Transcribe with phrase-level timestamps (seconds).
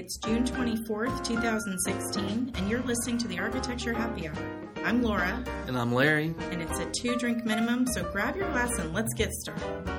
[0.00, 4.34] It's June 24th, 2016, and you're listening to the Architecture Happy Hour.
[4.82, 6.34] I'm Laura, And I'm Larry.
[6.50, 9.90] and it's a two drink minimum, so grab your glass and let's get started.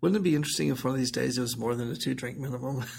[0.00, 2.14] Wouldn't it be interesting if one of these days it was more than a two
[2.14, 2.84] drink minimum?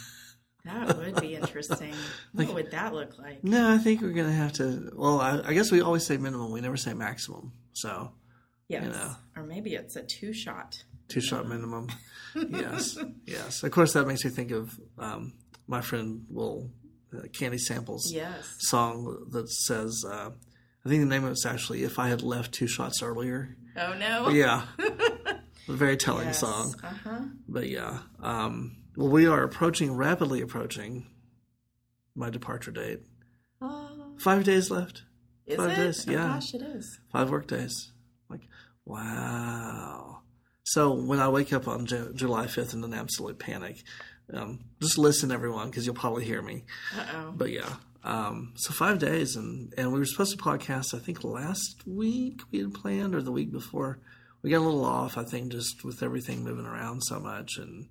[0.66, 1.94] That would be interesting.
[2.34, 3.44] what would that look like?
[3.44, 4.92] no, I think we're going to have to.
[4.96, 7.54] Well, I, I guess we always say minimum, we never say maximum.
[7.74, 8.12] So,
[8.68, 8.86] Yes.
[8.86, 9.16] know.
[9.36, 10.84] Or maybe it's a two shot.
[11.10, 11.90] two shot minimum.
[12.50, 13.64] yes, yes.
[13.64, 15.34] Of course, that makes me think of um,
[15.68, 16.70] my friend Will
[17.14, 18.56] uh, Candy Samples Yes.
[18.60, 20.30] song that says, uh,
[20.86, 23.58] I think the name of it's actually If I Had Left Two Shots Earlier.
[23.78, 24.30] Oh no.
[24.30, 24.64] Yeah.
[24.80, 25.40] a
[25.74, 26.40] very telling Yes.
[26.40, 26.74] song.
[26.84, 27.20] Uh huh.
[27.50, 31.08] But yeah, um, well, we are approaching, rapidly approaching
[32.16, 33.00] my departure date.
[33.62, 35.04] Oh, Five days left.
[35.46, 35.76] is Five it?
[35.76, 36.18] days, Oh, yeah.
[36.28, 37.00] gosh, it is.
[37.12, 37.92] Five work days.
[38.30, 38.42] Like,
[38.86, 40.20] wow.
[40.64, 43.84] So when I wake up on Ju- July 5th in an absolute panic,
[44.34, 46.64] um, just listen, everyone, because you'll probably hear me.
[46.98, 47.34] Uh oh.
[47.36, 47.74] But yeah,
[48.04, 52.42] um, so five days, and, and we were supposed to podcast, I think last week
[52.52, 54.00] we had planned, or the week before.
[54.42, 57.88] We got a little off, I think, just with everything moving around so much, and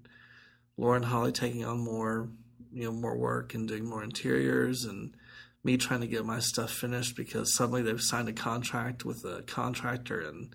[0.80, 2.30] Laura and Holly taking on more,
[2.72, 5.14] you know, more work and doing more interiors, and
[5.62, 9.42] me trying to get my stuff finished because suddenly they've signed a contract with a
[9.42, 10.54] contractor, and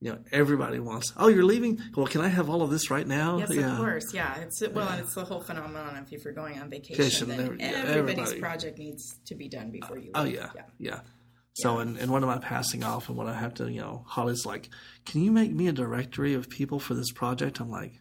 [0.00, 1.12] you know, everybody wants.
[1.18, 1.78] Oh, you're leaving?
[1.94, 3.36] Well, can I have all of this right now?
[3.36, 4.14] Yes, of course.
[4.14, 7.28] Yeah, it's well, and it's the whole phenomenon of if you're going on vacation, Vacation,
[7.28, 8.40] then yeah, everybody's everybody.
[8.40, 10.10] project needs to be done before you.
[10.14, 10.36] Oh leave.
[10.36, 11.00] yeah, yeah.
[11.52, 14.04] So and and when am I passing off and when I have to, you know,
[14.06, 14.70] Holly's like,
[15.04, 17.60] Can you make me a directory of people for this project?
[17.60, 18.00] I'm like,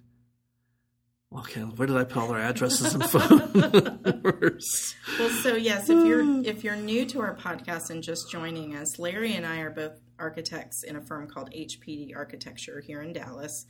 [1.36, 3.52] Okay, where did I put all their addresses and phone
[4.06, 4.96] numbers?
[5.20, 9.00] Well, so yes, if you're if you're new to our podcast and just joining us,
[9.00, 13.66] Larry and I are both architects in a firm called HPD Architecture here in Dallas.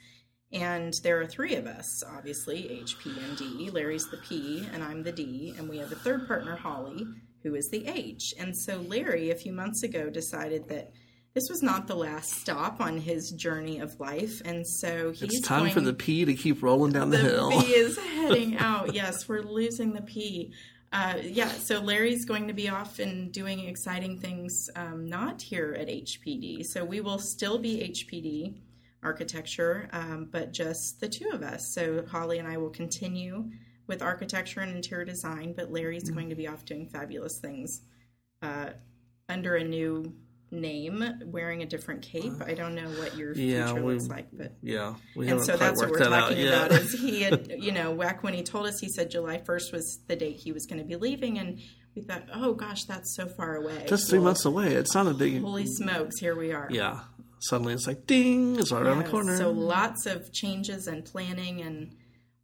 [0.52, 3.72] And there are three of us, obviously, HP and D.
[3.72, 5.56] Larry's the P, and I'm the D.
[5.58, 7.06] And we have a third partner, Holly,
[7.42, 8.36] who is the H.
[8.38, 10.92] And so Larry, a few months ago, decided that
[11.34, 14.42] this was not the last stop on his journey of life.
[14.46, 17.50] And so he's It's time for the P to keep rolling down the, the hill.
[17.52, 18.94] P is heading out.
[18.94, 20.54] Yes, we're losing the P.
[20.92, 25.76] Uh, yeah, so Larry's going to be off and doing exciting things, um, not here
[25.80, 26.64] at HPD.
[26.66, 28.60] So we will still be HPD
[29.02, 31.74] architecture, um, but just the two of us.
[31.74, 33.50] So Holly and I will continue
[33.88, 36.14] with architecture and interior design, but Larry's Mm-hmm.
[36.14, 37.82] going to be off doing fabulous things
[38.44, 38.70] uh,
[39.28, 40.14] under a new
[40.54, 42.34] name, wearing a different cape.
[42.46, 45.58] I don't know what your Yeah, future we- looks like, but yeah, we and so
[45.58, 48.44] that's what we're that out talking about is he had you know back when he
[48.44, 51.38] told us he said july 1st was the date he was going to be leaving
[51.40, 51.60] and
[51.96, 54.74] we thought oh gosh that's so far away Just three Well, months away.
[54.74, 55.42] It's not a big.
[55.42, 57.00] holy smokes here we are Yeah.
[57.42, 59.36] Suddenly it's like ding, it's right around the corner.
[59.38, 61.96] so lots of changes and planning and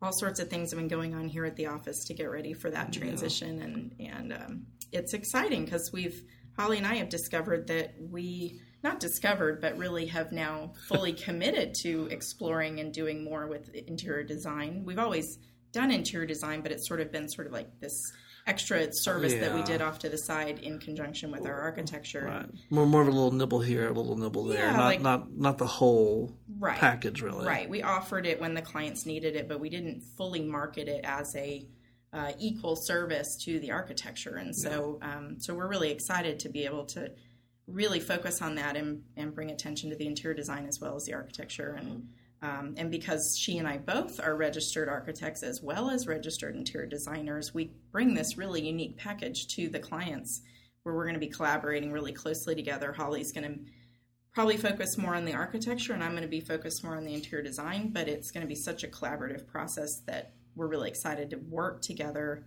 [0.02, 2.54] all sorts of things have been going on here at the office to get ready
[2.54, 6.24] for that transition and and um, it's exciting because we've
[6.60, 11.74] holly and i have discovered that we not discovered but really have now fully committed
[11.74, 15.38] to exploring and doing more with interior design we've always
[15.72, 18.12] done interior design but it's sort of been sort of like this
[18.48, 22.50] extra service that we did off to the side in conjunction with our architecture Right.
[22.72, 24.66] More more of a little nibble here, a little nibble there.
[24.66, 26.78] Yeah, not like- not not the whole right.
[26.78, 27.46] package really.
[27.46, 27.70] Right.
[27.70, 31.36] We offered it when the clients needed it, but we didn't fully market it as
[31.36, 31.68] a
[32.14, 34.36] uh, equal service to the architecture.
[34.36, 37.12] And so, um, so we're really excited to be able to
[37.68, 41.06] really focus on that and, and bring attention to the interior design as well as
[41.06, 41.76] the architecture.
[41.80, 42.08] And
[42.42, 46.88] um, and because she and I both are registered architects as well as registered interior
[46.88, 50.42] designers, we bring this really unique package to the clients
[50.84, 52.94] where we're going to be collaborating really closely together.
[52.94, 53.60] Holly's going to
[54.32, 57.14] probably focus more on the architecture and I'm going to be focused more on the
[57.14, 61.30] interior design, but it's going to be such a collaborative process that we're really excited
[61.32, 62.46] to work together.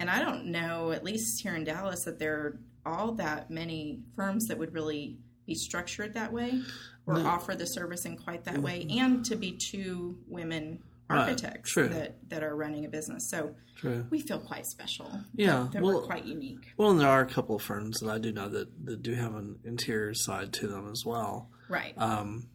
[0.00, 4.00] And I don't know, at least here in Dallas, that there are all that many
[4.14, 5.16] firms that would really
[5.46, 6.60] be structured that way
[7.06, 11.88] or offer the service in quite that way and to be two women architects true.
[11.88, 13.30] that, that are running a business.
[13.30, 14.06] So True.
[14.10, 15.10] we feel quite special.
[15.34, 16.72] Yeah, That well- we're quite unique.
[16.76, 19.14] Well, and there are a couple of firms that I do know that, that do
[19.14, 21.48] have an interior side to them as well.
[21.68, 21.94] Right.
[21.96, 22.48] Um,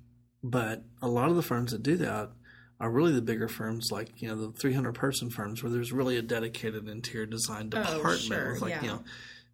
[0.43, 2.29] but a lot of the firms that do that
[2.79, 6.17] are really the bigger firms, like you know the 300 person firms, where there's really
[6.17, 8.81] a dedicated interior design oh, department Oh, sure, with like yeah.
[8.81, 9.03] you know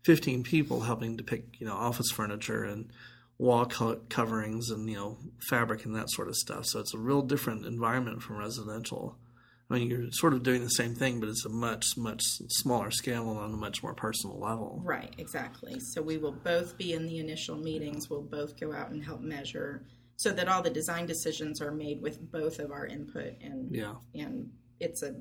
[0.03, 2.89] 15 people helping to pick you know office furniture and
[3.37, 5.17] wall co- coverings and you know
[5.49, 6.65] fabric and that sort of stuff.
[6.65, 9.17] So it's a real different environment from residential.
[9.69, 12.91] I mean, you're sort of doing the same thing, but it's a much, much smaller
[12.91, 14.81] scale and on a much more personal level.
[14.83, 15.79] Right, exactly.
[15.79, 18.09] So we will both be in the initial meetings.
[18.09, 19.81] We'll both go out and help measure
[20.15, 23.95] so that all the design decisions are made with both of our input and Yeah.
[24.15, 25.15] and it's a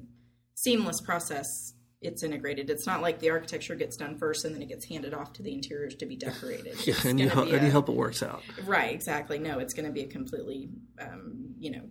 [0.55, 1.75] seamless process.
[2.00, 2.69] It's integrated.
[2.69, 5.43] It's not like the architecture gets done first and then it gets handed off to
[5.43, 6.75] the interiors to be decorated.
[6.87, 8.43] Yeah, It's and you, ho- be and you a- hope it works out.
[8.65, 9.39] Right, exactly.
[9.39, 10.69] No, it's going to be a completely,
[11.00, 11.83] um, you know,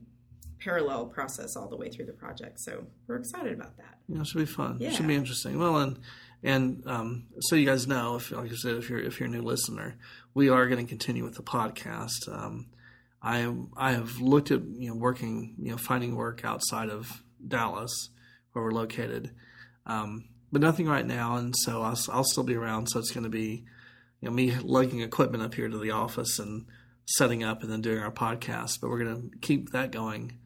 [0.59, 2.59] parallel process all the way through the project.
[2.59, 3.99] So we're excited about that.
[4.09, 4.75] Know, it should be fun.
[4.75, 4.89] It Yeah.
[4.91, 5.57] should be interesting.
[5.57, 5.97] Well, and
[6.43, 9.31] and um, so you guys know, if like I said, if you're if you're a
[9.31, 9.95] new listener,
[10.33, 12.27] we are going to continue with the podcast.
[12.27, 12.67] Um,
[13.21, 18.09] I I have looked at you know working you know finding work outside of Dallas
[18.53, 19.31] where we're located,
[19.85, 21.37] um, but nothing right now.
[21.37, 22.87] And so I'll, I'll still be around.
[22.87, 23.63] So it's going to be
[24.19, 26.65] you know me lugging equipment up here to the office and
[27.05, 28.79] setting up and then doing our podcast.
[28.81, 30.39] But we're going to keep that going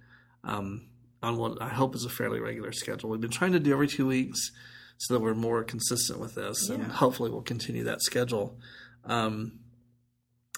[0.44, 0.88] um,
[1.24, 3.10] on what I hope is a fairly regular schedule.
[3.10, 4.52] We've been trying to do every two weeks
[4.98, 8.58] so that we're more consistent with this, and hopefully we'll continue that schedule.
[9.04, 9.60] Um,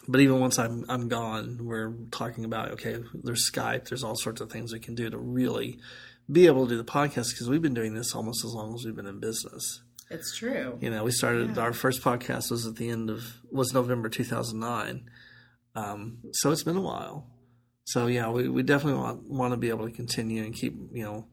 [0.07, 4.41] but even once I'm I'm gone, we're talking about okay, there's Skype, there's all sorts
[4.41, 5.79] of things we can do to really
[6.31, 8.83] be able to do the podcast because we've been doing this almost as long as
[8.85, 9.81] we've been in business.
[10.09, 10.77] It's true.
[10.81, 11.61] You know, we started Yeah.
[11.63, 15.09] our first podcast was at the end of was November 2009.
[15.75, 17.27] Um, so it's been a while.
[17.85, 21.03] So yeah, we, we definitely want want to be able to continue and keep you
[21.03, 21.27] know,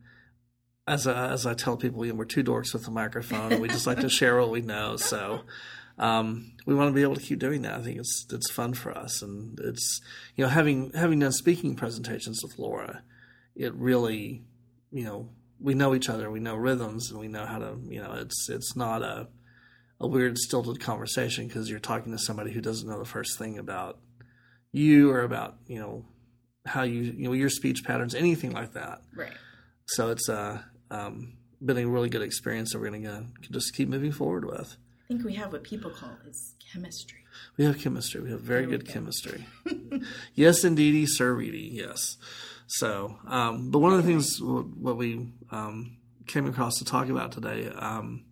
[0.87, 3.63] as I, as I tell people, you know, we're two dorks with a microphone, and
[3.63, 4.97] we just like to share what we know.
[4.97, 5.41] So
[5.99, 7.79] um, we want to be able to keep doing that.
[7.79, 10.01] I think it's it's fun for us, and it's
[10.37, 13.03] you know having having done speaking presentations with Laura,
[13.55, 14.43] it really
[14.91, 15.29] you know
[15.61, 18.49] we know each other, we know rhythms, and we know how to you know it's
[18.49, 19.29] it's not a
[20.01, 23.59] a weird stilted conversation because you're talking to somebody who doesn't know the first thing
[23.59, 23.99] about
[24.73, 26.05] you or about you know
[26.67, 29.01] how you you know your speech patterns, anything like that.
[29.15, 29.33] Right.
[29.87, 30.61] So it's uh,
[30.91, 34.77] um, been a really good experience that we're going to just keep moving forward with.
[35.05, 37.19] I think we have what people call is chemistry.
[37.59, 38.23] We have chemistry.
[38.23, 39.47] We have very There good chemistry.
[40.35, 41.71] yes, indeedy, sir, Reedy.
[41.73, 42.17] Yes.
[42.67, 47.11] So, um, but one of the things w- what we um, came across to talk
[47.11, 48.25] about today, um,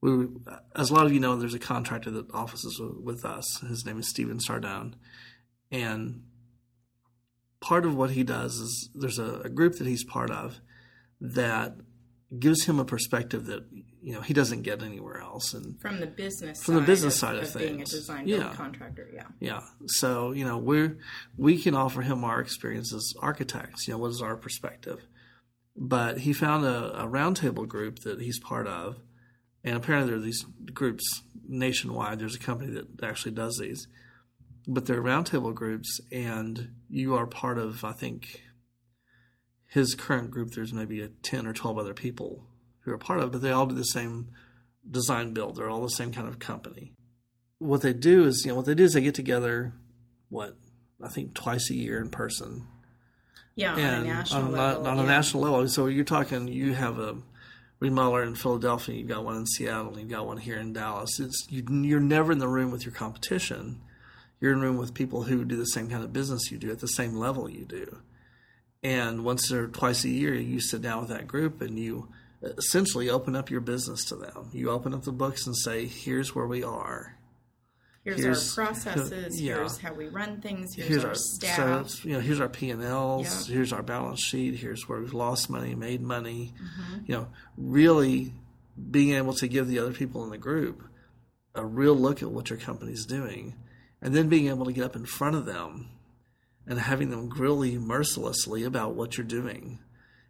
[0.00, 0.28] we were,
[0.76, 3.60] as a lot of you know, there's a contractor that offices w- with us.
[3.60, 4.94] His name is Steven Sardone,
[5.72, 6.22] and
[7.60, 10.60] part of what he does is there's a, a group that he's part of
[11.20, 11.74] that
[12.38, 13.64] gives him a perspective that
[14.06, 17.14] you know he doesn't get anywhere else, and From the business From the side business
[17.14, 17.90] of, side of being a things.
[17.90, 18.52] design Yeah.
[18.54, 19.10] contractor.
[19.12, 19.26] Yeah.
[19.40, 19.60] Yeah.
[19.86, 20.98] So, you know, we're
[21.36, 25.00] we can offer him our experience as architects, you know, what is our perspective.
[25.76, 28.96] But he found a, a roundtable group that he's part of,
[29.64, 32.18] and apparently there are these groups nationwide.
[32.20, 33.88] There's a company that actually does these.
[34.68, 38.42] But they're roundtable groups and you are part of I think
[39.68, 42.46] his current group there's maybe a ten or twelve other people
[42.86, 44.28] who are part of, but they all do the same
[44.90, 45.56] design build.
[45.56, 46.94] They're all the same kind of company
[47.58, 49.72] what they do is, you know, what they do is they get together,
[50.28, 50.56] what
[51.02, 52.66] I think twice a year in person,
[53.54, 54.86] Yeah, on a national on, level.
[54.86, 55.08] on a yeah.
[55.08, 55.68] national level.
[55.68, 57.16] So you're talking, you have a
[57.80, 61.18] remodeler in Philadelphia, you've got one in Seattle, and you've got one here in Dallas.
[61.18, 63.80] It's you, you're never in the room with your competition.
[64.40, 66.80] You're in room with people who do the same kind of business you do at
[66.80, 67.98] the same level you do.
[68.82, 72.08] And once or twice a year, you sit down with that group and you
[72.42, 74.50] essentially open up your business to them.
[74.52, 77.16] You open up the books and say, "Here's where we are."
[78.04, 79.40] Here's, here's- our processes.
[79.40, 79.56] yeah.
[79.56, 80.74] Here's how we run things.
[80.74, 81.88] Here's, here's our, our staff.
[81.88, 83.48] so you know here's our P and Ls.
[83.48, 84.54] Here's our balance sheet.
[84.54, 86.54] Here's where we've lost money, made money.
[86.54, 86.98] Mm-hmm.
[87.06, 88.32] You know, really
[88.90, 90.84] being able to give the other people in the group
[91.54, 93.54] a real look at what your company's doing,
[94.00, 95.88] and then being able to get up in front of them
[96.66, 99.78] and having them grill you mercilessly about what you're doing.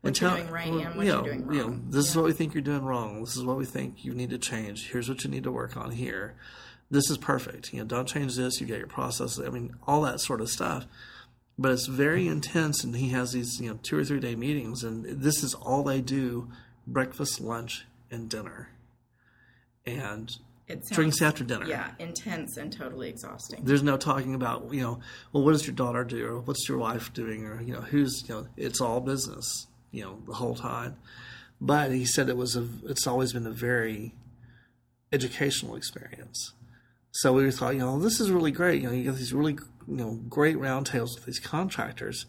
[0.02, 1.86] What you're doing right and what you you're know, doing you know, wrong.
[1.88, 3.20] this is what we think you're doing wrong.
[3.20, 4.90] This is what we think you need to change.
[4.90, 6.34] Here's what you need to work on here.
[6.90, 7.72] This is perfect.
[7.72, 8.60] You know, don't change this.
[8.60, 9.40] You get your process.
[9.40, 10.86] I mean, all that sort of stuff.
[11.58, 14.84] But it's very intense, and he has these you know two or three day meetings,
[14.84, 16.48] and this is all they do:
[16.86, 18.68] breakfast, lunch, and dinner,
[19.86, 20.30] and
[20.68, 21.64] It sounds, drinks after dinner.
[21.66, 23.64] Yeah, intense and totally exhausting.
[23.64, 25.00] There's no talking about you know,
[25.32, 28.22] well, what does your daughter do, or what's your wife doing, or you know, who's
[28.28, 30.96] you know, it's all business, you know, the whole time.
[31.60, 34.12] But he said it was a, it's always been a very
[35.10, 36.52] educational experience.
[37.12, 38.82] So we thought, you know, this is really great.
[38.82, 39.54] You know, you get these really,
[39.88, 42.26] you know, great roundtables with these contractors,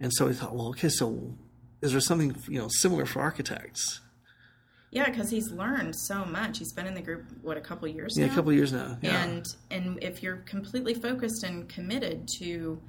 [0.00, 1.34] and so we thought, well, okay, so
[1.82, 4.00] is there something you know similar for architects?
[4.90, 6.58] Yeah, because he's learned so much.
[6.58, 8.26] He's been in the group what a couple years Yeah, now.
[8.26, 8.98] Yeah, a couple years now.
[9.02, 9.22] Yeah.
[9.22, 12.80] and and if you're completely focused and committed to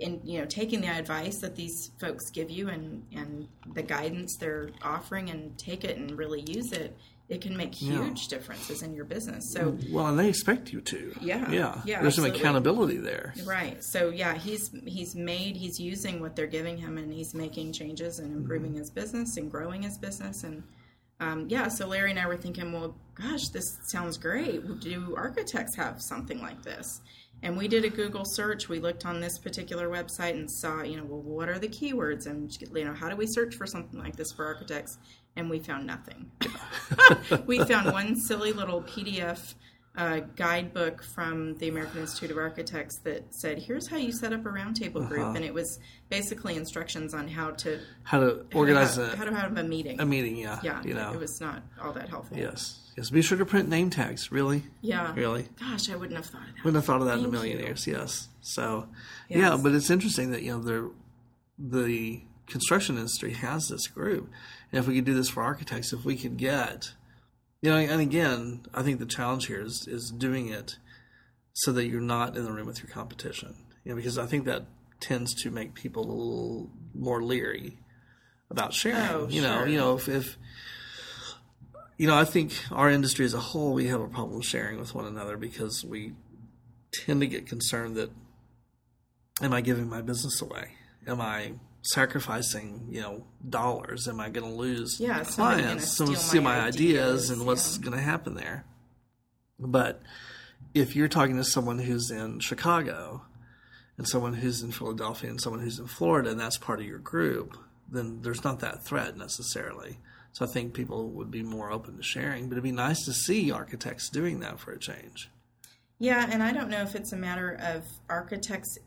[0.00, 4.36] in you know taking the advice that these folks give you and and the guidance
[4.38, 6.96] they're offering and take it and really use it
[7.30, 8.28] it can make huge yeah.
[8.28, 9.52] differences in your business.
[9.54, 11.14] So well and they expect you to.
[11.20, 11.48] Yeah.
[11.48, 12.38] Yeah, yeah there's absolutely.
[12.38, 13.32] some accountability there.
[13.46, 13.78] Right.
[13.84, 18.18] So yeah he's he's made he's using what they're giving him and he's making changes
[18.18, 18.80] and improving mm-hmm.
[18.80, 20.42] his business and growing his business.
[20.42, 20.64] And
[21.20, 24.80] um, yeah so larry and i were thinking well gosh this sounds great.
[24.80, 27.00] Do architects have something like this
[27.42, 28.68] and we did a Google search.
[28.68, 32.26] We looked on this particular website and saw, you know, well, what are the keywords
[32.26, 34.98] and you know, how do we search for something like this for architects?
[35.36, 36.30] And we found nothing.
[37.46, 39.54] we found one silly little PDF
[39.96, 44.46] uh, guidebook from the American Institute of Architects that said, "Here's how you set up
[44.46, 45.32] a roundtable group," uh-huh.
[45.36, 45.78] and it was
[46.08, 49.64] basically instructions on how to how to organize how, to, a, how to have a
[49.64, 50.00] meeting.
[50.00, 50.82] A meeting, yeah, yeah.
[50.84, 52.36] You know, it was not all that helpful.
[52.36, 53.10] Yes, yes.
[53.10, 54.30] Be sure to print name tags.
[54.30, 54.64] Really?
[54.80, 55.14] Yeah.
[55.14, 55.48] Really?
[55.58, 56.64] Gosh, I wouldn't have thought of that.
[56.64, 57.64] Wouldn't have thought of that Thank in a million you.
[57.66, 57.86] years.
[57.86, 58.28] Yes.
[58.40, 58.88] So,
[59.28, 59.38] yes.
[59.38, 60.92] yeah, but it's interesting that you know the
[61.58, 64.30] the construction industry has this group,
[64.72, 66.92] and if we could do this for architects, if we could get
[67.62, 70.76] you know, and again, I think the challenge here is is doing it
[71.52, 73.54] so that you're not in the room with your competition.
[73.84, 74.64] You know, because I think that
[75.00, 77.78] tends to make people a little more leery
[78.50, 79.10] about sharing.
[79.10, 80.38] Oh, you know, you know, if, if
[82.00, 84.94] you know, I think our industry as a whole, we have a problem sharing with
[84.94, 86.14] one another because we
[86.94, 88.10] tend to get concerned that
[89.42, 90.70] am I giving my business away?
[91.06, 91.52] Am I
[91.82, 94.08] sacrificing, you know, dollars?
[94.08, 95.94] Am I going to lose yeah, clients?
[95.94, 97.84] Someone steal my, my ideas, and what's yeah.
[97.84, 98.64] going to happen there?
[99.58, 100.00] But
[100.72, 103.26] if you're talking to someone who's in Chicago
[103.98, 106.98] and someone who's in Philadelphia and someone who's in Florida, and that's part of your
[106.98, 107.58] group,
[107.90, 109.98] then there's not that threat necessarily.
[110.32, 113.12] So I think people would be more open to sharing, but it'd be nice to
[113.12, 115.28] see architects doing that for a change.
[115.98, 118.78] Yeah, and I don't know if it's a matter of architects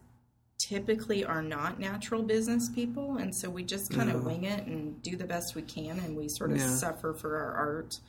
[0.57, 4.25] typically are not natural business people, and so we just kind of mm.
[4.25, 6.69] wing it and do the best we can, and we sort of yeah.
[6.69, 7.99] suffer for our art.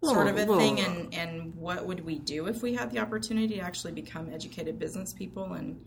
[0.00, 2.90] Well, sort of a well, thing, and and what would we do if we had
[2.90, 5.78] the opportunity to actually become educated business people and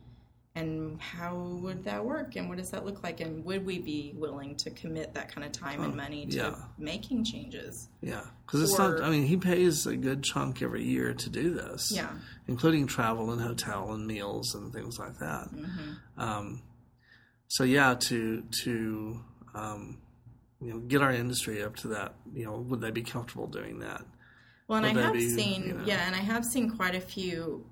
[0.56, 4.14] and how would that work and what does that look like and would we be
[4.16, 6.56] willing to commit that kind of time and money to yeah.
[6.78, 11.14] making changes yeah because it's not i mean he pays a good chunk every year
[11.14, 12.10] to do this yeah
[12.48, 16.22] including travel and hotel and meals and things like that mm-hmm.
[16.22, 16.62] um,
[17.48, 19.20] so yeah to to
[19.56, 19.98] um,
[20.62, 23.80] you know get our industry up to that you know would they be comfortable doing
[23.80, 24.04] that
[24.68, 25.84] well, and I have be, seen, you know.
[25.86, 27.66] yeah, and I have seen quite a few.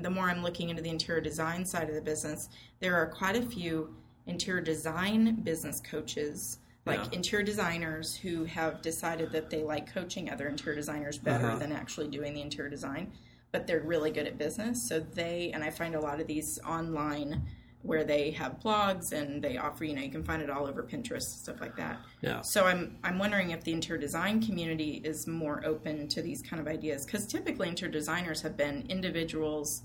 [0.00, 2.48] The more I'm looking into the interior design side of the business,
[2.80, 3.94] there are quite a few
[4.26, 7.08] interior design business coaches, like yeah.
[7.12, 11.58] interior designers who have decided that they like coaching other interior designers better uh-huh.
[11.58, 13.12] than actually doing the interior design,
[13.52, 14.88] but they're really good at business.
[14.88, 17.42] So they, and I find a lot of these online
[17.82, 20.82] where they have blogs and they offer you know you can find it all over
[20.82, 21.98] Pinterest stuff like that.
[22.20, 22.42] Yeah.
[22.42, 26.60] So I'm I'm wondering if the interior design community is more open to these kind
[26.60, 29.82] of ideas because typically interior designers have been individuals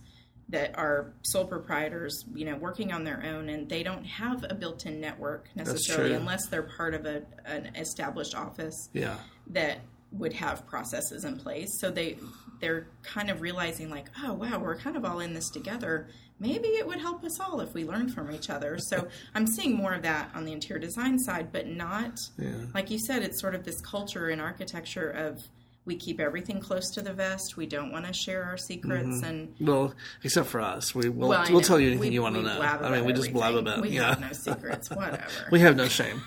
[0.50, 4.54] that are sole proprietors, you know, working on their own, and they don't have a
[4.54, 8.90] built-in network necessarily unless they're part of a, an established office.
[8.94, 9.16] Yeah.
[9.48, 9.80] That
[10.12, 11.80] would have processes in place.
[11.80, 12.18] So they
[12.62, 16.08] they're kind of realizing like, oh wow, we're kind of all in this together
[16.40, 18.78] maybe it would help us all if we learn from each other.
[18.78, 22.52] So I'm seeing more of that on the interior design side, but not yeah.
[22.74, 23.24] like you said.
[23.24, 25.44] It's sort of this culture in architecture of
[25.86, 27.58] we keep everything close to the vest.
[27.58, 29.26] We don't want to share our secrets, mm-hmm.
[29.26, 32.36] and well, except for us, we will well, we'll tell you anything we, you want
[32.36, 32.60] to know.
[32.60, 33.82] I mean, we just blab about.
[33.82, 34.10] We yeah.
[34.10, 34.90] have no secrets.
[34.96, 35.24] Whatever.
[35.52, 36.22] we have no shame.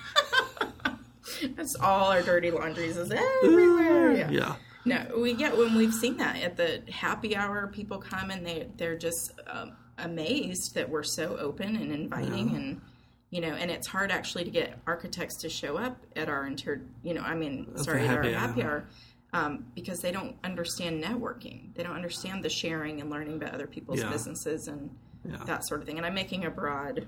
[1.55, 4.13] That's all our dirty laundries is everywhere.
[4.13, 4.29] Yeah.
[4.31, 4.55] yeah.
[4.85, 7.67] No, we get when we've seen that at the happy hour.
[7.67, 12.55] People come and they they're just um, amazed that we're so open and inviting yeah.
[12.57, 12.81] and
[13.29, 16.81] you know and it's hard actually to get architects to show up at our inter
[17.03, 18.85] you know i mean That's sorry at our happy hour.
[19.33, 21.73] um, because they don't understand networking.
[21.75, 24.09] They don't understand the sharing and learning about other people's yeah.
[24.09, 24.89] businesses and
[25.23, 25.37] yeah.
[25.45, 25.97] that sort of thing.
[25.97, 27.05] And i'm making a broad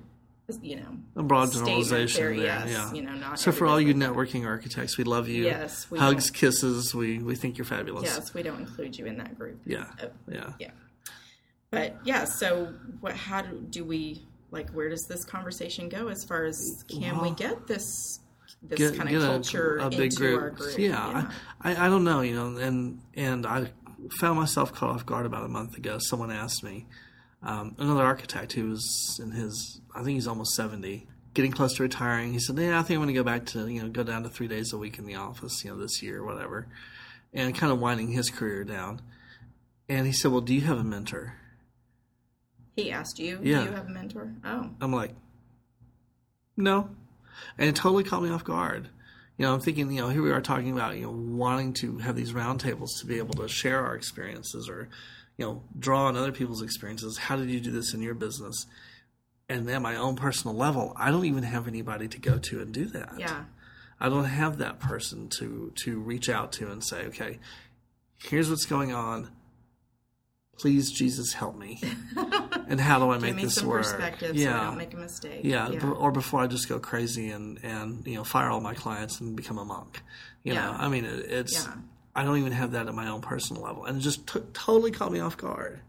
[0.61, 2.93] you know a broad generalization there, there yes, yeah.
[2.93, 5.45] you know not so for all you networking architects we love you.
[5.45, 8.03] Yes hugs kisses we we think you're fabulous.
[8.03, 9.61] Yes we don't include you in that group.
[9.65, 10.53] Yeah uh, yeah.
[10.59, 10.71] yeah
[11.71, 13.13] but yeah, so what?
[13.13, 14.69] How do, do we like?
[14.71, 18.19] Where does this conversation go as far as can well, we get this
[18.61, 20.55] this get, kind of culture a, a big group.
[20.55, 20.77] group?
[20.77, 21.31] Yeah, yeah.
[21.61, 23.71] I, I, I don't know, you know, and and I
[24.19, 25.97] found myself caught off guard about a month ago.
[25.99, 26.87] Someone asked me,
[27.41, 31.83] um, another architect who was in his, I think he's almost seventy, getting close to
[31.83, 32.33] retiring.
[32.33, 34.23] He said, "Yeah, I think I'm going to go back to you know go down
[34.23, 36.67] to three days a week in the office, you know, this year or whatever,"
[37.33, 39.01] and kind of winding his career down.
[39.87, 41.37] And he said, "Well, do you have a mentor?"
[42.75, 43.59] He asked you, Yeah.
[43.59, 44.33] do you have a mentor?
[44.45, 45.13] Oh, I'm like,
[46.57, 46.89] no.
[47.57, 48.89] And it totally caught me off guard.
[49.37, 51.97] You know, I'm thinking, you know, here we are talking about, you know, wanting to
[51.99, 54.89] have these roundtables to be able to share our experiences or,
[55.37, 57.17] you know, draw on other people's experiences.
[57.17, 58.67] How did you do this in your business?
[59.49, 62.71] And at my own personal level, I don't even have anybody to go to and
[62.73, 63.13] do that.
[63.17, 63.45] yeah.
[63.99, 67.37] I don't have that person to to reach out to and say, okay,
[68.17, 69.29] here's what's going on.
[70.57, 71.79] Please, Jesus, help me.
[72.71, 73.83] and how do I make me this some work?
[73.83, 75.41] perspective so I don't make a mistake.
[75.43, 78.73] Yeah, b- or before I just go crazy and and you know fire all my
[78.73, 80.01] clients and become a monk.
[80.43, 80.77] You know, Yeah.
[80.85, 81.73] I mean, it, it's Yeah.
[82.15, 84.91] I don't even have that at my own personal level, and it just t- totally
[84.91, 85.79] caught me off guard.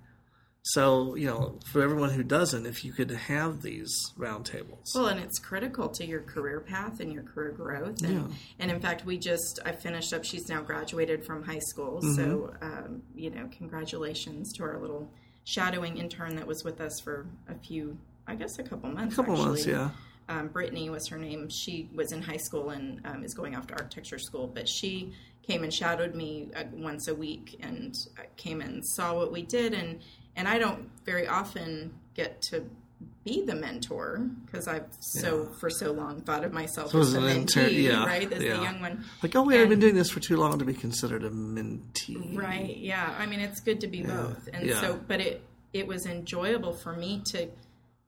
[0.64, 5.18] So you know, for everyone who doesn't, if you could have these roundtables, Well, and
[5.18, 8.00] it's critical to your career path and your career growth.
[8.02, 12.00] And, and in fact, we just, I finished up, she's now graduated from high school.
[12.00, 12.14] Mm-hmm.
[12.14, 15.10] So, um, you know, congratulations to our little
[15.44, 19.14] shadowing intern that was with us for a few, I guess, a couple months.
[19.14, 19.48] a couple actually.
[19.48, 19.90] months, yeah,
[20.28, 21.48] um, Brittany was her name.
[21.48, 24.46] She was in high school and um, is going off to architecture school.
[24.46, 29.16] But she came and shadowed me uh, once a week and uh, came and saw
[29.16, 29.74] what we did.
[29.74, 30.00] And
[30.36, 32.64] and I don't very often get to
[33.24, 37.22] be the mentor because I've so for so long thought of myself So as an
[37.22, 38.56] mentee, intern, yeah, right, as yeah.
[38.56, 39.04] the young one.
[39.22, 42.36] like oh wait, I've been doing this for too long to be considered a mentee,
[42.36, 42.76] Right.
[42.76, 43.14] Yeah.
[43.18, 44.48] I mean, it's good to be both.
[44.52, 44.80] And Yeah.
[44.80, 47.48] so, but it it was enjoyable for me to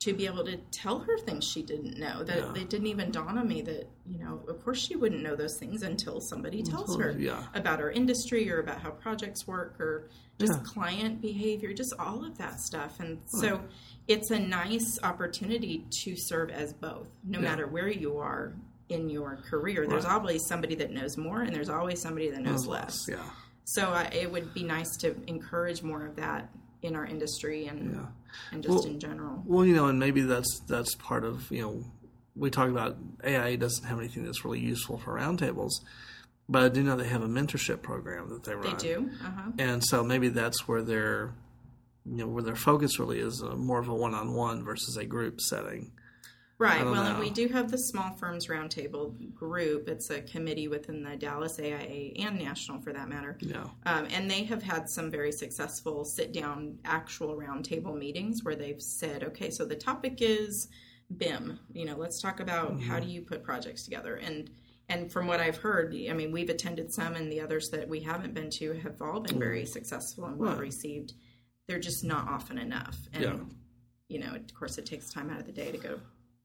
[0.01, 2.23] to be able to tell her things she didn't know.
[2.25, 2.63] That Yeah.
[2.63, 5.57] it didn't even dawn on me that you know, of course, she wouldn't know those
[5.59, 7.45] things until somebody tells her yeah.
[7.55, 10.59] about our industry or about how projects work or just Yeah.
[10.65, 12.99] client behavior, just all of that stuff.
[13.01, 13.61] And so.
[14.07, 18.53] It's a nice opportunity to serve as both, no matter where you are
[18.91, 19.87] in your career.
[19.87, 22.99] There's always somebody that knows more, and there's always somebody that knows less.
[23.09, 23.23] yeah.
[23.65, 26.51] So uh, it would be nice to encourage more of that
[26.83, 28.07] in our industry and Yeah.
[28.53, 29.43] and just Well- in general.
[29.47, 31.85] Well, you know, and maybe that's that's part of you know
[32.37, 35.71] we talk about AIA doesn't have anything that's really useful for roundtables,
[36.47, 38.77] but I do know they have a mentorship program that they run.
[38.77, 39.11] They do.
[39.25, 39.51] Uh huh.
[39.59, 41.33] and so maybe that's where their
[42.05, 45.41] you know where their focus really is uh, more of a one-on-one versus a group
[45.41, 45.93] setting.
[46.57, 46.85] Right.
[46.85, 49.89] Well, and we do have the Small Firms Roundtable group.
[49.89, 53.37] It's a committee within the Dallas AIA and national, for that matter.
[53.41, 58.55] Yeah, Um, and they have had some very successful sit down actual roundtable meetings where
[58.55, 60.69] they've said, okay, so the topic is
[61.17, 61.59] BIM.
[61.73, 64.17] You know, let's talk about how do you put projects together.
[64.17, 64.49] And
[64.89, 68.01] and from what I've heard, I mean, we've attended some, and the others that we
[68.01, 71.15] haven't been to have all been very successful and well received.
[71.67, 72.97] They're just not often enough.
[73.13, 73.37] And Yeah.
[74.09, 76.01] you know, of course, it takes time out of the day to go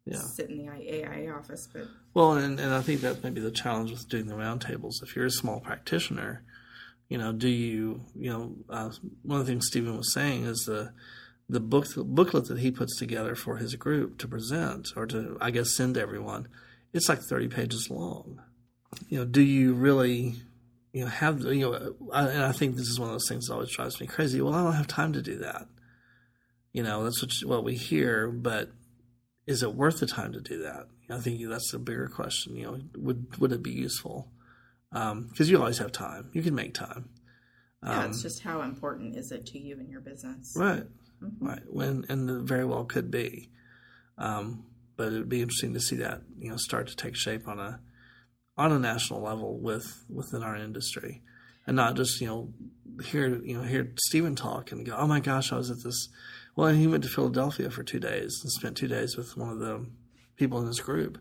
[0.05, 0.17] yeah.
[0.35, 3.51] sit in the AIA office, but Well, and, and I think that may be the
[3.51, 5.03] challenge with doing the roundtables.
[5.03, 6.43] If you're a small practitioner,
[7.09, 8.91] you know, do you, you know, uh,
[9.23, 10.93] one of the things Stephen was saying is the
[11.51, 15.49] the book booklet that he puts together for his group to present or to, I
[15.49, 16.47] guess, send to everyone.
[16.93, 18.39] It's like 30 pages long.
[19.07, 20.35] You know, do you really,
[20.93, 23.47] you know, have you know, I, and I think this is one of those things
[23.47, 24.41] that always drives me crazy.
[24.41, 25.67] Well, I don't have time to do that.
[26.73, 28.71] You know, that's what, what we hear, but
[29.47, 30.87] is it worth the time to do that?
[31.09, 32.55] I think that's a bigger question.
[32.55, 34.31] You know, would would it be useful?
[34.91, 36.29] Because you always have time.
[36.33, 37.09] You can make time.
[37.83, 40.53] yeah, Um, it's just how important is it to you and your business?
[40.55, 40.83] Right.
[41.21, 41.45] Mm-hmm.
[41.45, 41.61] Right.
[41.67, 43.49] When and it very well could be.
[44.17, 44.65] Um,
[44.97, 47.79] but it'd be interesting to see that you know start to take shape on a
[48.59, 51.21] on a national level with within our industry,
[51.65, 52.53] and not just you know
[53.01, 56.09] hear you know hear Stephen talk and go, oh my gosh, I was at this.
[56.55, 59.49] Well, and he went to Philadelphia for two days and spent two days with one
[59.49, 59.85] of the
[60.35, 61.17] people in his group,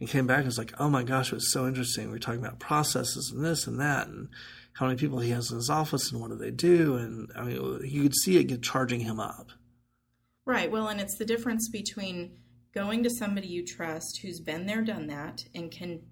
[0.00, 2.06] and came back and was like, oh my gosh, it was so interesting.
[2.06, 4.28] We were talking about processes and this and that and
[4.72, 7.42] how many people he has in his office and what do they do, and I
[7.44, 9.50] mean you could see it charging him up.
[10.44, 10.72] Right.
[10.72, 12.36] Well, and it's the difference between
[12.74, 16.02] going to somebody you trust who's been there, done that, and can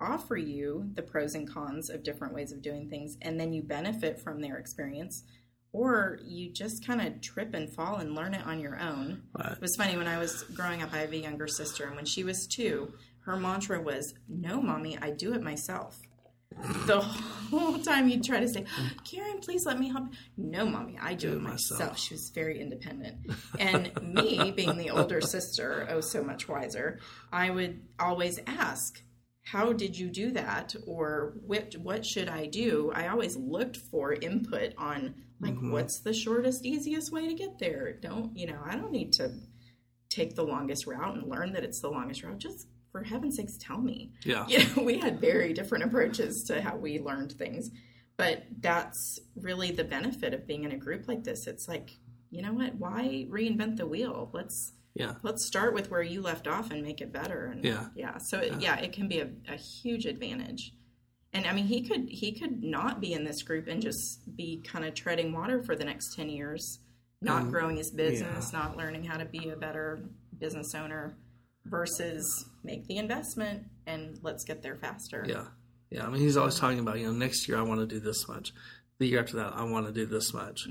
[0.00, 3.62] offer you the pros and cons of different ways of doing things, and then you
[3.62, 5.24] benefit from their experience,
[5.72, 9.22] or you just kind of trip and fall and learn it on your own.
[9.38, 9.52] Right.
[9.52, 12.06] It was funny when I was growing up, I have a younger sister, and when
[12.06, 16.00] she was two, her mantra was, No, mommy, I do it myself.
[16.86, 18.64] The whole time you'd try to say,
[19.04, 20.08] Karen, please let me help.
[20.36, 21.78] No, mommy, I do, it myself.
[21.80, 21.98] myself.
[21.98, 23.18] She was very independent.
[23.58, 26.98] And me, being the older sister, oh, so much wiser,
[27.32, 29.00] I would always ask,
[29.50, 30.74] how did you do that?
[30.86, 32.92] Or what what should i do?
[32.94, 35.72] I always looked for input on like mm-hmm.
[35.72, 37.92] what's the shortest easiest way to get there?
[38.00, 39.32] Don't you know i don't need to
[40.08, 42.38] take the longest route and learn that it's the longest route.
[42.38, 44.12] Just for heaven's sakes tell me.
[44.24, 44.46] Yeah.
[44.46, 47.70] you know we had very different approaches to how we learned things.
[48.16, 51.46] But that's really the benefit of being in a group like this.
[51.46, 51.98] It's like
[52.30, 52.76] you know what?
[52.76, 54.30] Why reinvent the wheel?
[54.32, 55.14] Let's Yeah.
[55.22, 57.46] let's start with where you left off and make it better.
[57.46, 57.86] And Yeah.
[57.94, 58.18] yeah.
[58.18, 60.72] So it, yeah, it can be a, a huge advantage.
[61.32, 64.60] And I mean, he could he could not be in this group and just be
[64.66, 66.80] kind of treading water for the next ten years,
[67.22, 71.16] not Um, growing his business, not learning how to be a better business owner,
[71.66, 75.24] versus make the investment and let's get there faster.
[75.28, 75.46] Yeah.
[75.90, 76.06] Yeah.
[76.06, 78.26] I mean, he's always talking about, you know, next year I want to do this
[78.28, 78.52] much.
[78.98, 80.66] The year after that, I want to do this much.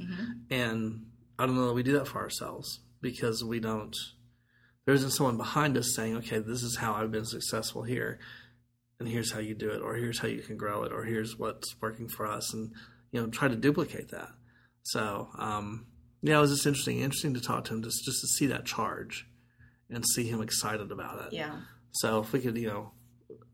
[0.49, 1.05] And
[1.37, 3.95] I don't know that we do that for ourselves because we don't,
[4.85, 8.19] there isn't someone behind us saying, okay, this is how I've been successful here.
[8.99, 11.37] And here's how you do it, or here's how you can grow it, or here's
[11.37, 12.53] what's working for us.
[12.53, 12.73] And,
[13.11, 14.29] you know, try to duplicate that.
[14.83, 15.87] So, um,
[16.21, 18.65] yeah, it was just interesting, interesting to talk to him just, just to see that
[18.65, 19.25] charge
[19.89, 21.33] and see him excited about it.
[21.33, 21.55] Yeah.
[21.91, 22.91] So if we could, you know,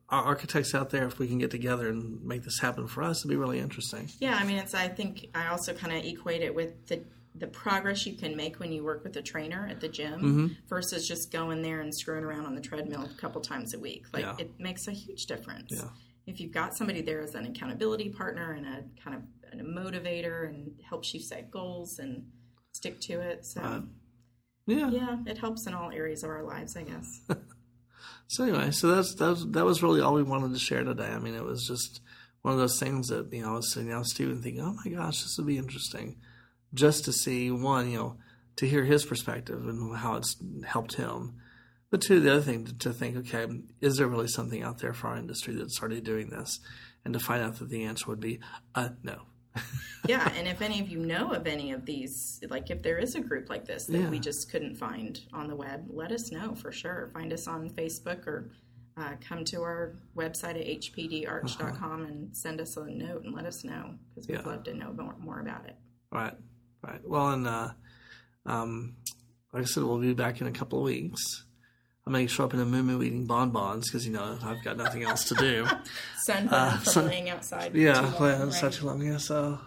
[0.10, 3.22] our architects out there, if we can get together and make this happen for us,
[3.22, 4.10] it'd be really interesting.
[4.20, 4.74] Yeah, I mean, it's.
[4.74, 7.04] I think I also kind of equate it with the
[7.38, 10.48] the progress you can make when you work with a trainer at the gym Mm-hmm.
[10.69, 14.06] versus just going there and screwing around on the treadmill a couple times a week.
[14.13, 14.36] Like Yeah.
[14.39, 15.71] it makes a huge difference.
[15.71, 15.89] Yeah.
[16.28, 19.63] If you've got somebody there as an accountability partner and a kind of and a
[19.63, 22.26] motivator and helps you set goals and
[22.74, 23.45] stick to it.
[23.45, 23.84] So Right.
[24.67, 24.89] Yeah.
[24.89, 27.21] yeah, it helps in all areas of our lives, I guess.
[28.28, 31.06] So anyway, so that's that was, that was really all we wanted to share today.
[31.10, 32.02] I mean, it was just
[32.41, 34.76] one of those things that you know I was sitting down with Steven thinking, oh
[34.84, 36.17] my gosh, this would be interesting,
[36.76, 38.18] just to see one, you know,
[38.58, 40.36] to hear his perspective and how it's
[40.66, 41.36] helped him.
[41.92, 43.48] But two, the other thing to, to think, okay,
[43.82, 46.60] is there really something out there for our industry that's already doing this?
[47.04, 48.40] And to find out that the answer would be,
[48.74, 49.22] uh, no.
[50.08, 53.16] yeah, and if any of you know of any of these, like if there is
[53.16, 54.10] a group like this that Yeah.
[54.10, 57.10] we just couldn't find on the web, let us know for sure.
[57.14, 58.52] Find us on Facebook or
[58.98, 63.64] uh, come to our website at hpdarch.com and send us a note and let us
[63.64, 64.50] know because we'd Uh-huh.
[64.50, 64.56] Yeah.
[64.56, 65.76] love to know more, more about it.
[66.12, 66.34] Right,
[66.86, 67.02] right.
[67.08, 67.69] Well, and uh,
[68.45, 68.95] um,
[69.54, 71.43] like I said, we'll be back in a couple of weeks.
[72.08, 75.04] I may show up in a moo eating bonbons because you know I've got nothing
[75.04, 75.65] else to do.
[76.24, 77.76] Sunburn from so- laying outside.
[77.76, 78.54] Uh, yeah, too long, well, right?
[78.54, 79.17] such a long yeah.
[79.17, 79.60] So,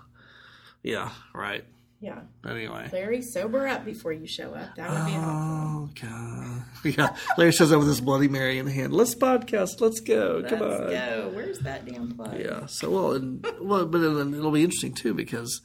[0.85, 1.64] yeah, right.
[2.00, 2.20] yeah.
[2.48, 2.90] Anyway.
[2.92, 4.76] Larry, sober up before you show up.
[4.76, 5.35] That would be helpful.
[5.35, 6.64] Oh God!
[6.85, 8.92] Yeah, Larry shows up with his Bloody Mary in hand.
[8.92, 9.81] Let's podcast.
[9.81, 10.38] Let's go.
[10.42, 10.90] Let's Come on.
[10.90, 11.31] go.
[11.35, 12.38] Where's that damn plug?
[12.38, 12.66] Yeah.
[12.66, 15.61] So well, and, well, but then it'll be interesting too because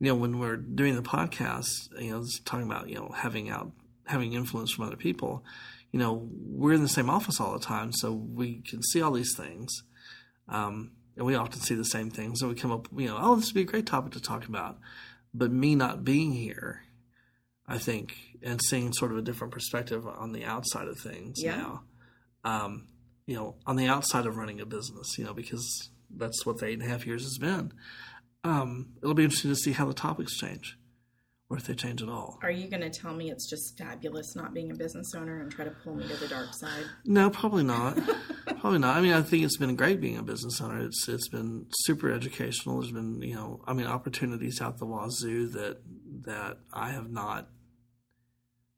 [0.00, 1.68] you know when we're doing the podcast,
[2.00, 3.72] you know, talking about you know having out
[4.06, 5.44] having influence from other people.
[5.92, 9.12] You know, we're in the same office all the time, so we can see all
[9.12, 9.72] these things,
[10.48, 12.42] um, and we often see the same things.
[12.42, 14.46] And we come up, you know, oh, this would be a great topic to talk
[14.46, 14.78] about.
[15.32, 16.82] But me not being here,
[17.66, 21.56] I think, and seeing sort of a different perspective on the outside of things Yeah.
[21.56, 21.82] now.
[22.44, 22.88] Um,
[23.26, 26.66] you know, on the outside of running a business, you know, because that's what the
[26.66, 27.72] eight and a half years has been.
[28.46, 30.78] Um, it'll be interesting to see how the topics change,
[31.50, 32.38] or if they change at all.
[32.42, 35.50] Are you going to tell me it's just fabulous not being a business owner and
[35.50, 36.84] try to pull me to the dark side?
[37.04, 37.98] No, probably not.
[38.60, 38.96] probably not.
[38.96, 40.80] I mean, I think it's been great being a business owner.
[40.84, 42.80] It's it's been super educational.
[42.80, 45.80] There's been you know, I mean, opportunities out the wazoo that
[46.22, 47.48] that I have not,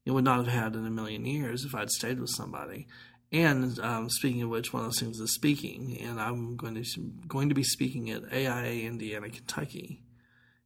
[0.07, 2.87] you know, would not have had in a million years if I'd stayed with somebody.
[3.31, 7.01] And um, speaking of which, one of those things is speaking, and I'm going to
[7.27, 10.03] going to be speaking at AIA Indiana, Kentucky,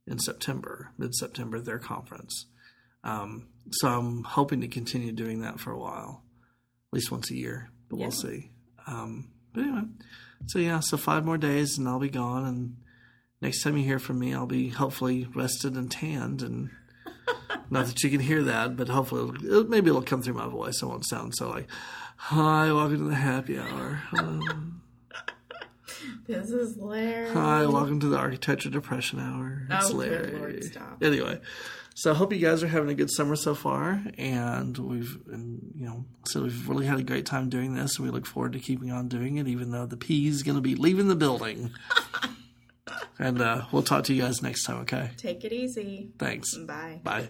[0.07, 2.45] in September, mid September, their conference.
[3.03, 6.23] Um, so I'm hoping to continue doing that for a while,
[6.89, 8.05] at least once a year, but Yeah.
[8.05, 8.51] we'll see.
[8.87, 9.83] Um, but anyway,
[10.47, 12.45] so yeah, so five more days and I'll be gone.
[12.45, 12.77] And
[13.41, 16.41] next time you hear from me, I'll be hopefully rested and tanned.
[16.41, 16.69] And
[17.73, 20.47] not that you can hear that, but hopefully it'll, it, maybe it'll come through my
[20.47, 20.81] voice.
[20.81, 21.67] I won't sound so like,
[22.15, 24.01] hi, welcome to the happy hour.
[24.17, 24.81] Um,
[26.27, 27.29] This is Larry.
[27.31, 29.67] Hi, welcome to the Architecture Depression Hour.
[29.69, 30.31] It's Oh, Larry.
[30.37, 31.01] Lord, stop.
[31.03, 31.39] Anyway,
[31.95, 35.71] so I hope you guys are having a good summer so far, and we've, and,
[35.75, 38.53] you know, so we've really had a great time doing this, and we look forward
[38.53, 41.15] to keeping on doing it, even though the P is going to be leaving the
[41.15, 41.71] building.
[43.19, 44.77] and uh, we'll talk to you guys next time.
[44.81, 46.09] Okay, Take it easy.
[46.19, 46.57] thanks.
[46.57, 46.99] Bye.
[47.03, 47.29] Bye.